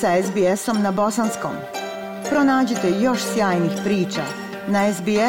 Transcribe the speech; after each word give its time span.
sa 0.00 0.22
SBS-om 0.22 0.82
na 0.82 0.92
bosanskom. 0.92 1.52
Pronađite 2.30 2.90
još 3.00 3.18
sjajnih 3.34 3.72
priča 3.84 4.22
na 4.68 4.92
sbs.com.au 4.94 5.22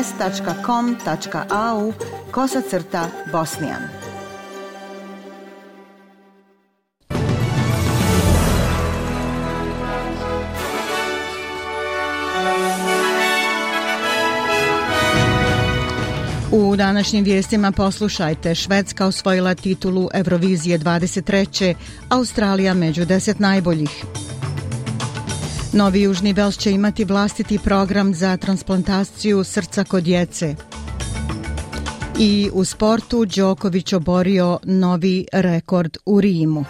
kosacrta 2.32 3.10
bosnijan. 3.32 3.82
U 16.52 16.76
današnjim 16.76 17.24
vijestima 17.24 17.72
poslušajte. 17.72 18.56
Švedska 18.56 19.06
osvojila 19.06 19.56
titulu 19.56 20.10
Eurovizije 20.14 20.80
23. 20.80 21.76
Australija 22.10 22.74
među 22.74 23.06
deset 23.06 23.40
najboljih. 23.40 24.06
Novi 25.74 26.02
Južni 26.02 26.34
Vels 26.34 26.58
će 26.58 26.72
imati 26.72 27.06
vlastiti 27.06 27.60
program 27.60 28.14
za 28.14 28.38
transplantaciju 28.38 29.44
srca 29.44 29.84
kod 29.84 30.04
djece. 30.04 30.56
I 32.20 32.50
u 32.54 32.66
sportu 32.66 33.26
Đoković 33.26 33.94
oborio 33.94 34.60
novi 34.64 35.26
rekord 35.34 35.98
u 36.06 36.22
Rimu. 36.22 36.66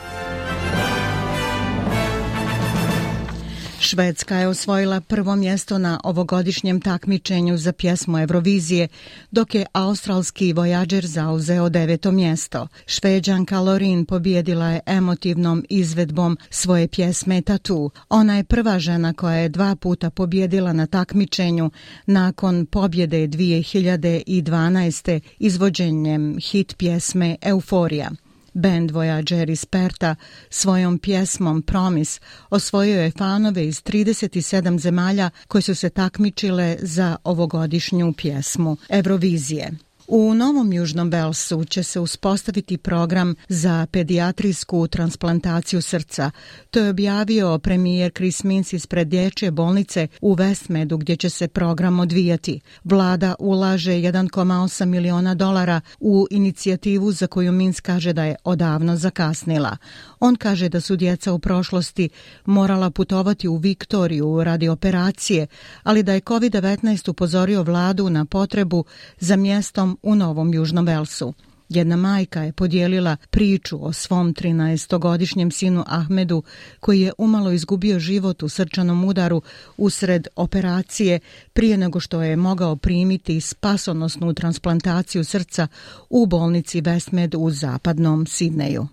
Švedska 3.87 4.37
je 4.37 4.47
osvojila 4.47 5.01
prvo 5.01 5.35
mjesto 5.35 5.77
na 5.77 5.99
ovogodišnjem 6.03 6.81
takmičenju 6.81 7.57
za 7.57 7.73
pjesmu 7.73 8.19
Eurovizije, 8.19 8.87
dok 9.31 9.55
je 9.55 9.65
australski 9.73 10.53
Voyager 10.53 11.05
zauzeo 11.05 11.69
deveto 11.69 12.11
mjesto. 12.11 12.67
Šveđanka 12.85 13.59
Lorin 13.59 14.05
pobjedila 14.05 14.67
je 14.67 14.79
emotivnom 14.85 15.66
izvedbom 15.69 16.38
svoje 16.49 16.88
pjesme 16.88 17.41
Tatu. 17.41 17.91
Ona 18.09 18.38
je 18.38 18.44
prva 18.44 18.79
žena 18.79 19.13
koja 19.13 19.35
je 19.35 19.49
dva 19.49 19.75
puta 19.75 20.09
pobjedila 20.09 20.73
na 20.73 20.88
takmičenju 20.88 21.72
nakon 22.05 22.66
pobjede 22.66 23.27
2012. 23.27 25.19
izvođenjem 25.39 26.38
hit 26.39 26.77
pjesme 26.77 27.35
Euforija. 27.41 28.11
Band 28.58 28.91
Voyager 28.91 29.50
iz 29.50 29.66
Perta 29.66 30.16
svojom 30.50 31.00
pjesmom 31.00 31.61
Promis 31.61 32.19
osvojio 32.50 33.02
je 33.02 33.11
fanove 33.11 33.67
iz 33.67 33.83
37 33.83 34.80
zemalja 34.80 35.30
koje 35.47 35.61
su 35.61 35.75
se 35.75 35.89
takmičile 35.89 36.78
za 36.80 37.17
ovogodišnju 37.23 38.13
pjesmu 38.13 38.78
Eurovizije. 38.89 39.86
U 40.09 40.33
Novom 40.33 40.73
Južnom 40.73 41.09
Belsu 41.09 41.66
će 41.66 41.83
se 41.83 42.00
uspostaviti 42.00 42.77
program 42.77 43.36
za 43.50 43.88
pedijatrijsku 43.91 44.88
transplantaciju 44.88 45.81
srca. 45.81 46.31
To 46.72 46.80
je 46.80 46.89
objavio 46.89 47.59
premijer 47.59 48.11
Chris 48.11 48.44
Mintz 48.44 48.73
ispred 48.73 49.08
dječje 49.08 49.52
bolnice 49.52 50.08
u 50.22 50.35
Westmedu 50.35 50.97
gdje 50.97 51.16
će 51.16 51.30
se 51.30 51.47
program 51.47 52.00
odvijati. 52.00 52.59
Vlada 52.83 53.35
ulaže 53.39 53.91
1,8 53.91 54.85
miliona 54.85 55.35
dolara 55.35 55.81
u 56.00 56.28
inicijativu 56.31 57.11
za 57.11 57.28
koju 57.28 57.52
Mintz 57.52 57.81
kaže 57.81 58.13
da 58.13 58.23
je 58.23 58.35
odavno 58.44 58.95
zakasnila. 58.95 59.78
On 60.19 60.35
kaže 60.35 60.69
da 60.69 60.81
su 60.81 60.95
djeca 60.95 61.33
u 61.33 61.39
prošlosti 61.39 62.09
morala 62.45 62.89
putovati 62.89 63.47
u 63.47 63.58
Viktoriju 63.58 64.44
radi 64.44 64.69
operacije, 64.69 65.47
ali 65.83 66.03
da 66.03 66.13
je 66.13 66.22
COVID-19 66.22 67.09
upozorio 67.09 67.63
vladu 67.63 68.09
na 68.09 68.25
potrebu 68.25 68.85
za 69.19 69.35
mjestom 69.35 69.97
u 70.03 70.16
Novom 70.16 70.53
Južnom 70.53 70.86
Velsu. 70.86 71.34
Jedna 71.70 71.95
majka 71.95 72.42
je 72.42 72.53
podijelila 72.53 73.17
priču 73.30 73.86
o 73.86 73.94
svom 73.94 74.34
13-godišnjem 74.34 75.52
sinu 75.52 75.84
Ahmedu, 75.88 76.44
koji 76.80 77.02
je 77.02 77.14
umalo 77.17 77.52
izgubio 77.52 78.00
život 78.00 78.44
u 78.44 78.50
srčanom 78.50 79.06
udaru 79.06 79.42
usred 79.78 80.28
operacije 80.36 81.19
prije 81.53 81.78
nego 81.78 82.00
što 82.00 82.22
je 82.22 82.36
mogao 82.36 82.75
primiti 82.75 83.41
spasonosnu 83.41 84.34
transplantaciju 84.34 85.24
srca 85.24 85.68
u 86.09 86.25
bolnici 86.25 86.81
Westmed 86.81 87.36
u 87.38 87.52
zapadnom 87.52 88.25
Sidneju. 88.25 88.88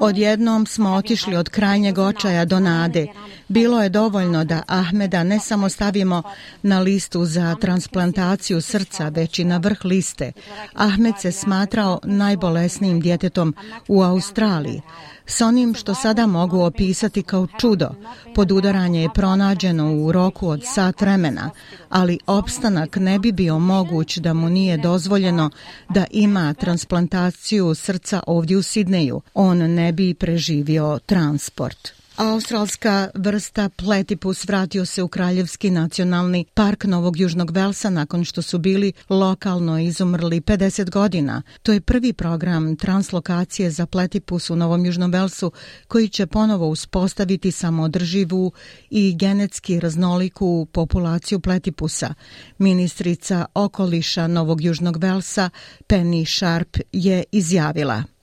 Odjednom 0.00 0.66
smo 0.66 0.94
otišli 0.94 1.36
od 1.36 1.48
krajnjeg 1.48 1.98
očaja 1.98 2.44
do 2.44 2.60
nade. 2.60 3.06
Bilo 3.48 3.82
je 3.82 3.88
dovoljno 3.88 4.44
da 4.44 4.62
Ahmeda 4.66 5.24
ne 5.24 5.40
samo 5.40 5.68
stavimo 5.68 6.22
na 6.62 6.80
listu 6.80 7.24
za 7.24 7.56
transplantaciju 7.60 8.60
srca, 8.60 9.08
već 9.08 9.38
i 9.38 9.44
na 9.44 9.56
vrh 9.56 9.84
liste. 9.84 10.32
Ahmed 10.74 11.14
se 11.20 11.32
smatrao 11.32 12.00
najbolesnijim 12.04 13.00
djetetom 13.00 13.54
u 13.88 14.02
Australiji. 14.02 14.82
S 15.26 15.40
onim 15.40 15.74
što 15.74 15.94
sada 15.94 16.26
mogu 16.26 16.60
opisati 16.60 17.22
kao 17.22 17.46
čudo, 17.60 17.90
podudaranje 18.34 19.02
je 19.02 19.08
pronađeno 19.14 19.94
u 19.94 20.12
roku 20.12 20.48
od 20.48 20.62
sat 20.64 21.00
vremena, 21.00 21.50
ali 21.88 22.18
opstanak 22.26 22.96
ne 22.96 23.18
bi 23.18 23.32
bio 23.32 23.58
moguć 23.58 24.18
da 24.18 24.34
mu 24.34 24.48
nije 24.48 24.78
dozvoljeno 24.78 25.50
da 25.88 26.04
ima 26.10 26.54
transplantaciju 26.54 27.74
srca 27.74 28.20
ovdje 28.26 28.56
u 28.56 28.62
Sidneju. 28.62 29.20
On 29.34 29.58
ne 29.58 29.92
bi 29.92 30.14
preživio 30.14 30.98
transport. 31.06 32.03
Australska 32.16 33.10
vrsta 33.14 33.68
pletipus 33.68 34.44
vratio 34.44 34.86
se 34.86 35.02
u 35.02 35.08
Kraljevski 35.08 35.70
nacionalni 35.70 36.44
park 36.54 36.84
Novog 36.84 37.20
Južnog 37.20 37.50
Velsa 37.50 37.90
nakon 37.90 38.24
što 38.24 38.42
su 38.42 38.58
bili 38.58 38.92
lokalno 39.08 39.78
izumrli 39.78 40.40
50 40.40 40.90
godina. 40.90 41.42
To 41.62 41.72
je 41.72 41.80
prvi 41.80 42.12
program 42.12 42.76
translokacije 42.76 43.70
za 43.70 43.86
pletipus 43.86 44.50
u 44.50 44.56
Novom 44.56 44.86
Južnom 44.86 45.10
Velsu 45.10 45.52
koji 45.88 46.08
će 46.08 46.26
ponovo 46.26 46.68
uspostaviti 46.68 47.52
samodrživu 47.52 48.52
i 48.90 49.16
genetski 49.16 49.80
raznoliku 49.80 50.66
populaciju 50.72 51.40
pletipusa. 51.40 52.14
Ministrica 52.58 53.44
okoliša 53.54 54.26
Novog 54.26 54.64
Južnog 54.64 54.96
Velsa 54.96 55.50
Penny 55.88 56.38
Sharp 56.38 56.76
je 56.92 57.24
izjavila. 57.32 58.13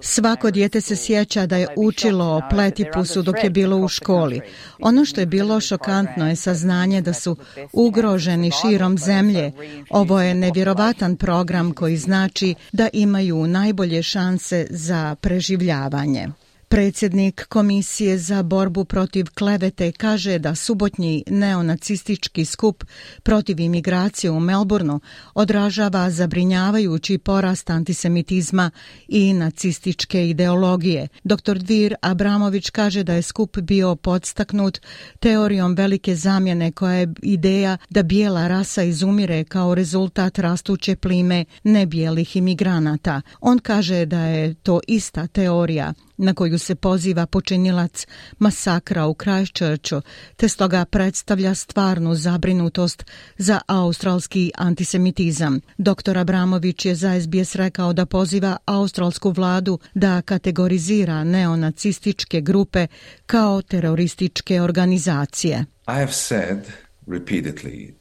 Svako 0.00 0.50
dijete 0.50 0.80
se 0.80 0.96
sjeća 0.96 1.46
da 1.46 1.56
je 1.56 1.68
učilo 1.76 2.24
o 2.24 2.42
pletipusu 2.50 3.22
dok 3.22 3.44
je 3.44 3.50
bilo 3.50 3.76
u 3.76 3.88
školi. 3.88 4.40
Ono 4.78 5.04
što 5.04 5.20
je 5.20 5.26
bilo 5.26 5.60
šokantno 5.60 6.28
je 6.28 6.36
saznanje 6.36 7.00
da 7.00 7.12
su 7.12 7.36
ugroženi 7.72 8.50
širom 8.50 8.98
zemlje. 8.98 9.52
Ovo 9.90 10.20
je 10.20 10.34
nevjerovatan 10.34 11.16
program 11.16 11.72
koji 11.72 11.96
znači 11.96 12.54
da 12.72 12.88
imaju 12.92 13.46
najbolje 13.46 14.02
šanse 14.02 14.66
za 14.70 15.16
preživljavanje. 15.20 16.28
Predsjednik 16.68 17.46
Komisije 17.48 18.18
za 18.18 18.42
borbu 18.42 18.84
protiv 18.84 19.26
klevete 19.34 19.92
kaže 19.92 20.38
da 20.38 20.54
subotnji 20.54 21.24
neonacistički 21.26 22.44
skup 22.44 22.84
protiv 23.22 23.60
imigracije 23.60 24.30
u 24.30 24.40
Melbourneu 24.40 25.00
odražava 25.34 26.10
zabrinjavajući 26.10 27.18
porast 27.18 27.70
antisemitizma 27.70 28.70
i 29.08 29.32
nacističke 29.32 30.28
ideologije. 30.28 31.08
Dr. 31.24 31.58
Dvir 31.58 31.94
Abramović 32.02 32.70
kaže 32.70 33.02
da 33.02 33.14
je 33.14 33.22
skup 33.22 33.58
bio 33.58 33.96
podstaknut 33.96 34.80
teorijom 35.20 35.74
velike 35.74 36.14
zamjene 36.16 36.72
koja 36.72 36.94
je 36.94 37.14
ideja 37.22 37.76
da 37.90 38.02
bijela 38.02 38.48
rasa 38.48 38.82
izumire 38.82 39.44
kao 39.44 39.74
rezultat 39.74 40.38
rastuće 40.38 40.96
plime 40.96 41.44
nebijelih 41.64 42.36
imigranata. 42.36 43.22
On 43.40 43.58
kaže 43.58 44.06
da 44.06 44.20
je 44.20 44.54
to 44.54 44.80
ista 44.88 45.26
teorija 45.26 45.94
na 46.16 46.34
koju 46.34 46.58
se 46.58 46.74
poziva 46.74 47.26
počinilac 47.26 48.06
masakra 48.38 49.06
u 49.06 49.14
Christchurchu, 49.14 50.02
te 50.36 50.48
stoga 50.48 50.84
predstavlja 50.84 51.54
stvarnu 51.54 52.14
zabrinutost 52.14 53.04
za 53.38 53.60
australski 53.66 54.52
antisemitizam. 54.56 55.60
Dr. 55.78 56.18
Abramović 56.18 56.86
je 56.86 56.94
za 56.94 57.20
SBS 57.20 57.54
rekao 57.54 57.92
da 57.92 58.06
poziva 58.06 58.56
australsku 58.66 59.30
vladu 59.30 59.78
da 59.94 60.22
kategorizira 60.22 61.24
neonacističke 61.24 62.40
grupe 62.40 62.86
kao 63.26 63.62
terorističke 63.62 64.60
organizacije. 64.62 65.64
I 65.88 65.92
have 65.92 66.12
said 66.12 66.58
repeatedly 67.06 67.92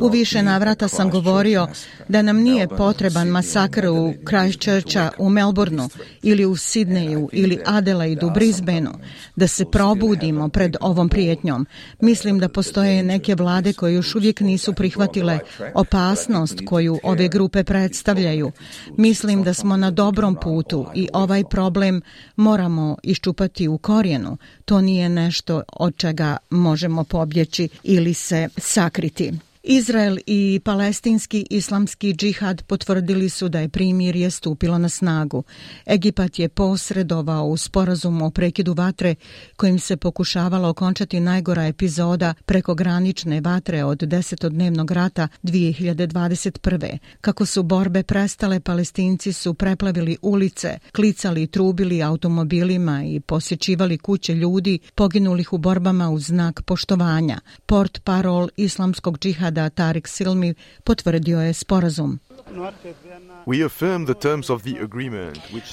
U 0.00 0.08
više 0.08 0.42
navrata 0.42 0.88
sam 0.88 1.10
govorio 1.10 1.66
da 2.08 2.22
nam 2.22 2.36
nije 2.36 2.68
potreban 2.68 3.28
masakr 3.28 3.86
u 3.86 4.14
Christchurcha 4.28 5.10
u 5.18 5.30
Melbourneu 5.30 5.88
ili 6.22 6.44
u 6.44 6.56
Sidneju 6.56 7.28
ili 7.32 7.58
Adelaidu 7.66 8.26
u 8.26 8.30
Brisbaneu, 8.30 8.92
da 9.36 9.48
se 9.48 9.64
probudimo 9.72 10.48
pred 10.48 10.76
ovom 10.80 11.08
prijetnjom. 11.08 11.66
Mislim 12.00 12.38
da 12.38 12.48
postoje 12.48 13.02
neke 13.02 13.34
vlade 13.34 13.72
koje 13.72 13.94
još 13.94 14.14
uvijek 14.14 14.40
nisu 14.40 14.72
prihvatile 14.72 15.38
opasnost 15.74 16.60
koju 16.66 16.98
ove 17.02 17.28
grupe 17.28 17.64
predstavljaju. 17.64 18.52
Mislim 18.96 19.42
da 19.42 19.54
smo 19.54 19.76
na 19.76 19.90
dobrom 19.90 20.36
putu 20.42 20.86
i 20.94 21.08
ovaj 21.12 21.44
problem 21.44 22.02
moramo 22.36 22.96
iščupati 23.02 23.68
u 23.68 23.78
korijenu. 23.78 24.36
To 24.64 24.80
nije 24.80 25.08
nešto 25.08 25.62
od 25.72 25.96
čega 25.96 26.36
možemo 26.50 27.04
pobjeći 27.04 27.68
ili 27.82 28.14
se 28.14 28.48
sakriti. 28.56 29.31
Izrael 29.64 30.18
i 30.26 30.60
palestinski 30.64 31.46
islamski 31.50 32.14
džihad 32.14 32.62
potvrdili 32.62 33.28
su 33.28 33.48
da 33.48 33.60
je 33.60 33.68
primirje 33.68 34.30
stupilo 34.30 34.78
na 34.78 34.88
snagu. 34.88 35.42
Egipat 35.86 36.38
je 36.38 36.48
posredovao 36.48 37.46
u 37.46 37.56
sporazumu 37.56 38.26
o 38.26 38.30
prekidu 38.30 38.74
vatre 38.74 39.14
kojim 39.56 39.78
se 39.78 39.96
pokušavalo 39.96 40.68
okončati 40.68 41.20
najgora 41.20 41.66
epizoda 41.66 42.34
prekogranične 42.44 43.40
vatre 43.40 43.84
od 43.84 43.98
desetodnevnog 43.98 44.90
rata 44.90 45.28
2021. 45.42 46.98
Kako 47.20 47.46
su 47.46 47.62
borbe 47.62 48.02
prestale, 48.02 48.60
palestinci 48.60 49.32
su 49.32 49.54
preplavili 49.54 50.16
ulice, 50.22 50.78
klicali 50.92 51.42
i 51.42 51.46
trubili 51.46 52.02
automobilima 52.02 53.04
i 53.04 53.20
posjećivali 53.20 53.98
kuće 53.98 54.34
ljudi 54.34 54.78
poginulih 54.94 55.52
u 55.52 55.58
borbama 55.58 56.10
u 56.10 56.18
znak 56.18 56.62
poštovanja. 56.62 57.40
Port 57.66 58.04
parol 58.04 58.48
islamskog 58.56 59.18
džihada 59.18 59.51
Rijada 59.52 59.70
Tarik 59.70 60.08
Silmi 60.08 60.54
potvrdio 60.84 61.40
je 61.40 61.52
sporazum. 61.52 62.20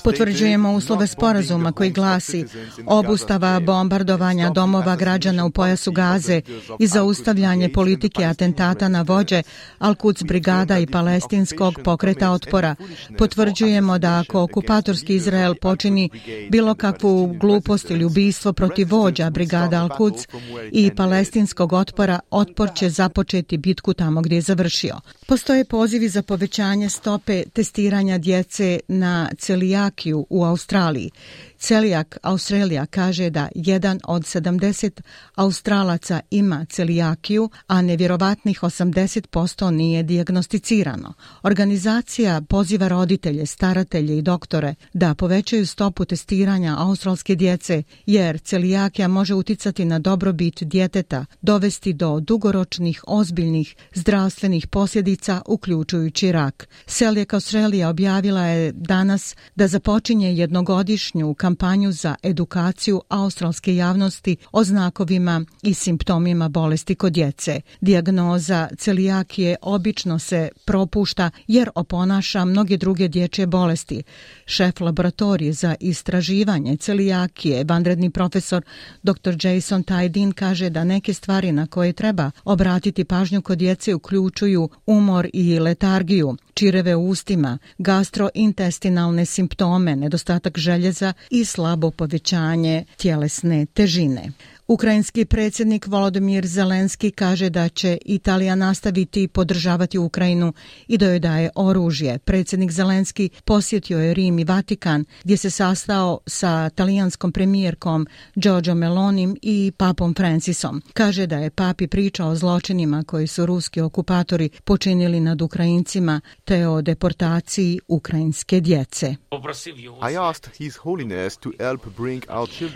Potvrđujemo 0.04 0.72
uslove 0.74 1.08
sporazuma 1.08 1.72
koji 1.72 1.90
glasi 1.90 2.46
obustava 2.86 3.60
bombardovanja 3.60 4.50
domova 4.50 4.96
građana 4.96 5.46
u 5.46 5.52
pojasu 5.52 5.92
Gaze 5.92 6.42
i 6.80 6.88
zaustavljanje 6.88 7.70
politike 7.70 8.26
atentata 8.26 8.88
na 8.88 9.02
vođe 9.02 9.44
Al-Quds 9.80 10.28
brigada 10.28 10.80
i 10.80 10.88
palestinskog 10.88 11.80
pokreta 11.84 12.32
otpora. 12.32 12.76
Potvrđujemo 13.18 13.98
da 13.98 14.20
ako 14.20 14.42
okupatorski 14.42 15.16
Izrael 15.16 15.56
počini 15.56 16.10
bilo 16.50 16.76
kakvu 16.76 17.36
glupost 17.40 17.90
ili 17.92 18.06
ubijstvo 18.06 18.54
protiv 18.54 18.88
vođa 18.90 19.30
brigada 19.30 19.88
Al-Quds 19.88 20.28
i 20.72 20.96
palestinskog 20.96 21.74
otpora, 21.74 22.20
otpor 22.32 22.70
će 22.76 22.90
započeti 22.90 23.58
bitku 23.58 23.94
tamo 23.94 24.22
gdje 24.22 24.36
je 24.36 24.42
završio. 24.42 24.96
Postoje 25.30 25.66
pozivi 25.66 26.10
za 26.10 26.22
povećanje 26.22 26.90
stope 26.90 27.44
testiranja 27.54 28.18
djece 28.18 28.80
na 28.88 29.30
celijakiju 29.38 30.26
u 30.30 30.44
Australiji. 30.44 31.12
Celijak 31.60 32.18
Australija 32.24 32.86
kaže 32.86 33.30
da 33.30 33.50
jedan 33.56 34.00
od 34.04 34.22
70 34.22 35.02
Australaca 35.36 36.20
ima 36.32 36.66
celijakiju, 36.70 37.50
a 37.68 37.82
nevjerovatnih 37.82 38.60
80% 38.60 39.72
nije 39.72 40.04
diagnosticirano. 40.04 41.14
Organizacija 41.44 42.42
poziva 42.42 42.88
roditelje, 42.88 43.46
staratelje 43.46 44.18
i 44.18 44.22
doktore 44.22 44.76
da 44.94 45.16
povećaju 45.16 45.68
stopu 45.68 46.06
testiranja 46.06 46.76
australske 46.78 47.36
djece, 47.36 47.84
jer 48.06 48.40
celijakija 48.40 49.08
može 49.08 49.34
uticati 49.34 49.86
na 49.86 50.00
dobrobit 50.00 50.64
djeteta, 50.64 51.26
dovesti 51.42 51.94
do 51.94 52.20
dugoročnih, 52.20 53.04
ozbiljnih 53.08 53.76
zdravstvenih 53.94 54.68
posljedica, 54.68 55.42
uključujući 55.48 56.32
rak. 56.32 56.68
Celijak 56.86 57.34
Australija 57.34 57.90
objavila 57.90 58.46
je 58.46 58.72
danas 58.72 59.36
da 59.56 59.68
započinje 59.68 60.34
jednogodišnju 60.34 61.34
kampanju 61.34 61.49
kampanju 61.50 61.92
za 61.92 62.16
edukaciju 62.24 63.02
australske 63.10 63.76
javnosti 63.76 64.38
o 64.52 64.64
znakovima 64.64 65.46
i 65.62 65.74
simptomima 65.74 66.50
bolesti 66.50 66.96
kod 66.96 67.14
djece. 67.14 67.62
Dijagnoza 67.82 68.70
celijakije 68.78 69.56
obično 69.62 70.20
se 70.20 70.50
propušta 70.66 71.32
jer 71.48 71.70
oponaša 71.76 72.46
mnoge 72.46 72.78
druge 72.78 73.08
dječje 73.08 73.48
bolesti. 73.48 74.04
Šef 74.46 74.80
laboratorije 74.80 75.54
za 75.54 75.76
istraživanje 75.80 76.78
celijakije, 76.78 77.64
vanredni 77.64 78.10
profesor 78.10 78.64
dr. 79.04 79.36
Jason 79.44 79.84
Tajdin 79.84 80.32
kaže 80.32 80.70
da 80.70 80.84
neke 80.84 81.14
stvari 81.14 81.52
na 81.52 81.68
koje 81.68 81.94
treba 81.94 82.32
obratiti 82.44 83.04
pažnju 83.04 83.42
kod 83.42 83.58
djece 83.58 83.96
uključuju 83.96 84.70
umor 84.86 85.28
i 85.34 85.60
letargiju, 85.60 86.38
čireve 86.54 86.96
u 86.96 87.10
ustima, 87.10 87.58
gastrointestinalne 87.78 89.26
simptome, 89.26 89.96
nedostatak 89.96 90.58
željeza 90.58 91.14
i 91.30 91.39
slabo 91.46 91.92
povećanje 91.92 92.86
tjelesne 92.98 93.66
težine. 93.66 94.32
Ukrajinski 94.70 95.26
predsjednik 95.26 95.88
Volodymyr 95.88 96.46
Zelenski 96.46 97.12
kaže 97.12 97.50
da 97.50 97.70
će 97.70 97.98
Italija 98.06 98.56
nastaviti 98.56 99.28
podržavati 99.28 99.98
Ukrajinu 99.98 100.54
i 100.88 100.98
da 100.98 101.06
joj 101.06 101.20
daje 101.20 101.50
oružje. 101.56 102.20
Predsjednik 102.20 102.72
Zelenski 102.72 103.30
posjetio 103.46 104.00
je 104.00 104.14
Rim 104.14 104.40
i 104.40 104.44
Vatikan 104.44 105.06
gdje 105.24 105.38
se 105.38 105.50
sastao 105.50 106.20
sa 106.28 106.70
talijanskom 106.70 107.32
premijerkom 107.32 108.08
Giorgio 108.36 108.76
Melonim 108.76 109.38
i 109.42 109.72
papom 109.78 110.14
Francisom. 110.16 110.82
Kaže 110.94 111.28
da 111.28 111.38
je 111.38 111.50
papi 111.50 111.88
pričao 111.88 112.30
o 112.30 112.36
zločinima 112.36 113.04
koji 113.08 113.28
su 113.28 113.46
ruski 113.46 113.82
okupatori 113.82 114.50
počinili 114.64 115.20
nad 115.20 115.42
Ukrajincima 115.42 116.22
te 116.46 116.68
o 116.68 116.82
deportaciji 116.82 117.80
ukrajinske 117.88 118.60
djece. 118.60 119.16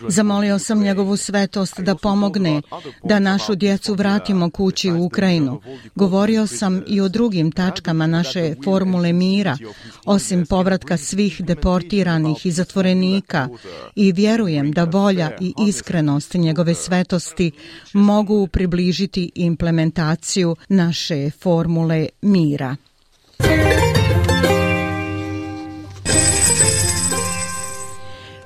Zamolio 0.07 0.59
sam 0.59 0.79
njegovu 0.79 1.17
svetost 1.17 1.82
da 1.83 1.95
pomogne 1.95 2.61
da 3.03 3.19
našu 3.19 3.55
djecu 3.55 3.93
vratimo 3.93 4.49
kući 4.49 4.91
u 4.91 5.03
Ukrajinu. 5.03 5.61
Govorio 5.95 6.47
sam 6.47 6.83
i 6.87 7.01
o 7.01 7.09
drugim 7.09 7.51
tačkama 7.51 8.07
naše 8.07 8.55
formule 8.63 9.13
mira, 9.13 9.57
osim 10.05 10.45
povratka 10.45 10.97
svih 10.97 11.41
deportiranih 11.41 12.45
i 12.45 12.51
zatvorenika 12.51 13.49
i 13.95 14.11
vjerujem 14.11 14.71
da 14.71 14.83
volja 14.83 15.31
i 15.41 15.53
iskrenost 15.67 16.33
njegove 16.33 16.73
svetosti 16.73 17.51
mogu 17.93 18.47
približiti 18.47 19.31
implementaciju 19.35 20.55
naše 20.69 21.29
formule 21.41 22.07
mira. 22.21 22.75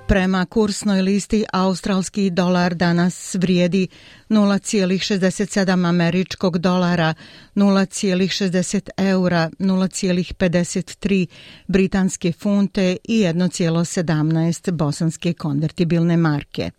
Prema 0.07 0.45
kursnoj 0.45 1.01
listi 1.01 1.45
australski 1.53 2.29
dolar 2.29 2.75
danas 2.75 3.35
vrijedi 3.35 3.87
0,67 4.29 5.89
američkog 5.89 6.57
dolara, 6.57 7.13
0,60 7.55 8.89
eura, 8.97 9.49
0,53 9.59 11.27
britanske 11.67 12.31
funte 12.31 12.97
i 13.03 13.23
1,17 13.23 14.71
bosanske 14.71 15.33
konvertibilne 15.33 16.17
marke. 16.17 16.71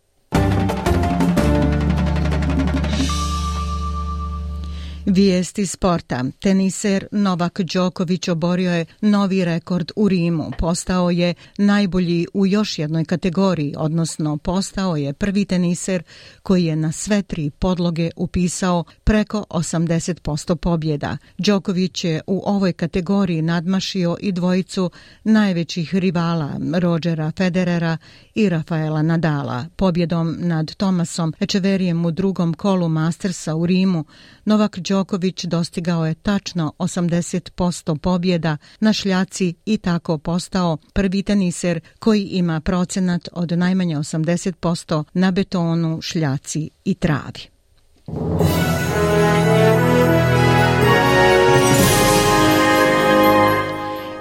Vijesti 5.08 5.66
sporta. 5.66 6.24
Teniser 6.40 7.06
Novak 7.12 7.60
Đoković 7.60 8.28
oborio 8.28 8.72
je 8.72 8.86
novi 9.00 9.44
rekord 9.44 9.92
u 9.96 10.08
Rimu. 10.08 10.50
Postao 10.58 11.10
je 11.10 11.34
najbolji 11.58 12.26
u 12.34 12.46
još 12.46 12.78
jednoj 12.78 13.04
kategoriji, 13.04 13.74
odnosno 13.76 14.36
postao 14.36 14.96
je 14.96 15.12
prvi 15.12 15.44
teniser 15.44 16.02
koji 16.42 16.64
je 16.64 16.76
na 16.76 16.92
sve 16.92 17.22
tri 17.22 17.50
podloge 17.50 18.10
upisao 18.16 18.84
preko 19.04 19.44
80% 19.50 20.56
pobjeda. 20.56 21.16
Đoković 21.38 22.04
je 22.04 22.20
u 22.26 22.42
ovoj 22.44 22.72
kategoriji 22.72 23.42
nadmašio 23.42 24.16
i 24.20 24.32
dvojicu 24.32 24.90
najvećih 25.24 25.94
rivala 25.94 26.60
Rodgera 26.78 27.32
Federera 27.36 27.98
i 28.34 28.48
Rafaela 28.48 29.02
Nadala. 29.02 29.66
Pobjedom 29.76 30.36
nad 30.38 30.74
Tomasom 30.74 31.34
Ečeverijem 31.40 32.04
u 32.04 32.10
drugom 32.10 32.54
kolu 32.54 32.88
Mastersa 32.88 33.54
u 33.54 33.66
Rimu, 33.66 34.04
Novak 34.44 34.78
Đoković 34.98 35.44
dostigao 35.44 36.06
je 36.06 36.14
tačno 36.14 36.72
80% 36.78 37.98
pobjeda 37.98 38.56
na 38.80 38.92
šljaci 38.92 39.54
i 39.66 39.78
tako 39.78 40.18
postao 40.18 40.76
prvi 40.92 41.22
teniser 41.22 41.80
koji 41.98 42.22
ima 42.24 42.60
procenat 42.60 43.28
od 43.32 43.58
najmanje 43.58 43.96
80% 43.96 45.04
na 45.12 45.30
betonu, 45.30 46.02
šljaci 46.02 46.70
i 46.84 46.94
travi. 46.94 47.48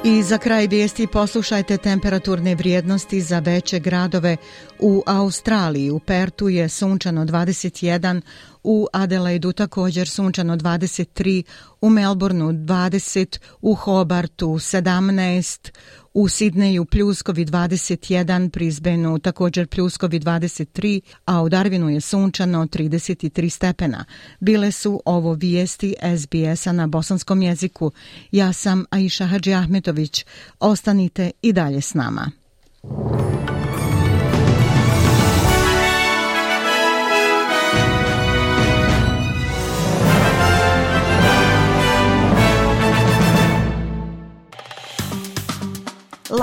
I 0.08 0.24
za 0.24 0.38
kraj 0.38 0.68
vijesti 0.68 1.08
poslušajte 1.08 1.78
temperaturne 1.78 2.56
vrijednosti 2.56 3.22
za 3.22 3.40
veće 3.40 3.80
gradove 3.80 4.38
u 4.80 5.04
Australiji. 5.06 5.92
U 5.92 6.00
Pertu 6.00 6.50
je 6.50 6.70
sunčano 6.70 7.26
21, 7.26 8.22
u 8.64 8.88
Adelaidu 8.94 9.52
također 9.52 10.10
sunčano 10.10 10.56
23, 10.56 11.44
u 11.82 11.90
Melbourneu 11.90 12.52
20, 12.52 13.40
u 13.62 13.76
Hobartu 13.76 14.48
17, 14.48 15.72
u 16.20 16.28
Sidneju 16.28 16.86
pljuskovi 16.86 17.46
21, 17.46 18.52
Brisbaneu 18.52 19.20
također 19.20 19.68
pljuskovi 19.68 20.20
23, 20.20 21.02
a 21.26 21.42
u 21.42 21.50
Darwinu 21.50 21.88
je 21.88 22.02
sunčano 22.02 22.66
33 22.66 23.50
stepena. 23.50 24.06
Bile 24.40 24.72
su 24.72 25.02
ovo 25.06 25.34
vijesti 25.34 25.96
SBS-a 26.18 26.72
na 26.72 26.88
bosanskom 26.88 27.42
jeziku. 27.42 27.92
Ja 28.32 28.54
sam 28.54 28.86
Aisha 28.90 29.26
Hadži 29.26 29.54
Ahmetović. 29.54 30.26
Ostanite 30.60 31.32
i 31.42 31.54
dalje 31.54 31.82
s 31.82 31.94
nama. 31.94 32.32